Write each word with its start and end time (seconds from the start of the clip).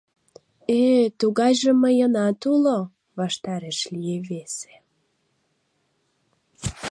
—Э-э, 0.81 1.05
тугайже 1.19 1.71
мыйынат 1.83 2.41
уло,— 2.53 2.79
ваштареш 3.17 3.79
лие 3.95 4.17
весе. 4.27 4.73